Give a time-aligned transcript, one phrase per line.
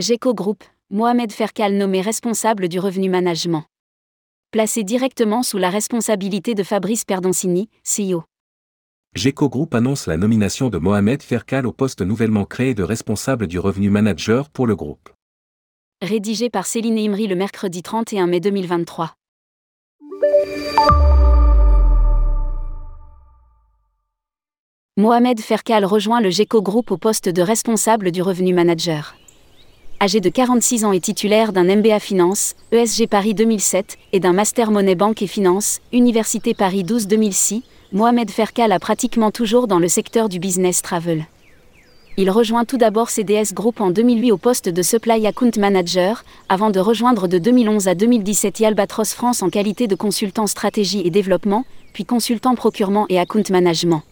[0.00, 3.64] GECO Group, Mohamed Ferkal nommé responsable du revenu management.
[4.50, 8.24] Placé directement sous la responsabilité de Fabrice Perdoncini, CEO.
[9.14, 13.58] GECO Group annonce la nomination de Mohamed Ferkal au poste nouvellement créé de responsable du
[13.58, 15.10] revenu manager pour le groupe.
[16.00, 19.12] Rédigé par Céline Imri le mercredi 31 mai 2023.
[24.96, 29.14] Mohamed Ferkal rejoint le GECO Group au poste de responsable du revenu manager.
[30.02, 34.70] Âgé de 46 ans et titulaire d'un MBA Finance, ESG Paris 2007, et d'un Master
[34.70, 37.60] Monnaie Banque et Finance, Université Paris 12 2006,
[37.92, 41.26] Mohamed Ferkal a pratiquement toujours dans le secteur du business travel.
[42.16, 46.70] Il rejoint tout d'abord CDS Group en 2008 au poste de Supply Account Manager, avant
[46.70, 51.66] de rejoindre de 2011 à 2017 Albatros France en qualité de consultant stratégie et développement,
[51.92, 54.02] puis consultant procurement et account management.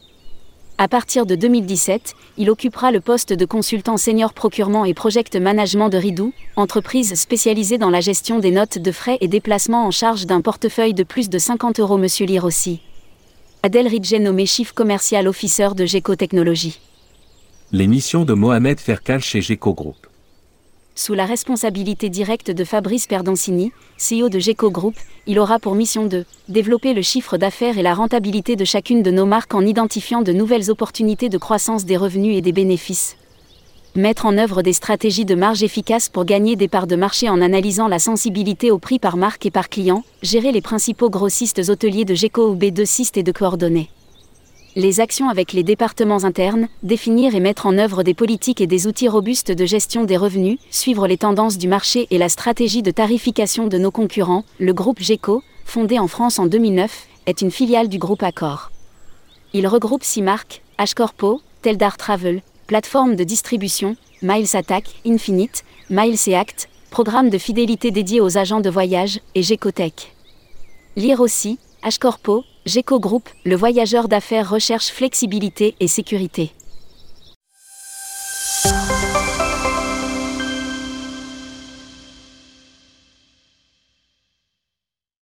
[0.80, 5.88] À partir de 2017, il occupera le poste de consultant senior procurement et project management
[5.88, 10.26] de Ridou, entreprise spécialisée dans la gestion des notes de frais et déplacements en charge
[10.26, 11.98] d'un portefeuille de plus de 50 euros.
[11.98, 12.80] Monsieur Lire aussi.
[13.64, 16.78] Adèle Ridget nommé Chief Commercial Officer de GECO Technologies.
[17.72, 20.07] Les missions de Mohamed Ferkal chez GECO Group
[20.98, 24.96] sous la responsabilité directe de Fabrice Perdoncini, CEO de GECO Group,
[25.28, 29.12] il aura pour mission de développer le chiffre d'affaires et la rentabilité de chacune de
[29.12, 33.16] nos marques en identifiant de nouvelles opportunités de croissance des revenus et des bénéfices.
[33.94, 37.40] Mettre en œuvre des stratégies de marge efficaces pour gagner des parts de marché en
[37.40, 42.06] analysant la sensibilité au prix par marque et par client, gérer les principaux grossistes hôteliers
[42.06, 43.88] de GECO ou B2 et de coordonner
[44.78, 48.86] les actions avec les départements internes, définir et mettre en œuvre des politiques et des
[48.86, 52.92] outils robustes de gestion des revenus, suivre les tendances du marché et la stratégie de
[52.92, 57.88] tarification de nos concurrents, le groupe GECO, fondé en France en 2009, est une filiale
[57.88, 58.70] du groupe Accor.
[59.52, 66.36] Il regroupe six marques, H-Corpo, Teldar Travel, plateforme de distribution, Miles Attack, Infinite, Miles et
[66.36, 70.14] Act, programme de fidélité dédié aux agents de voyage, et GECOTech.
[70.94, 76.52] Lire aussi, H-Corpo, GECO Group, le voyageur d'affaires recherche flexibilité et sécurité.